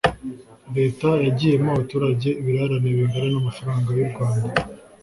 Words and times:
leta 0.77 1.09
yagiyemo 1.25 1.67
abaturage 1.71 2.29
ibirarane 2.41 2.87
bingana 2.97 3.27
n'amafaranga 3.31 3.89
y'u 3.97 4.09
rwanda 4.11 4.49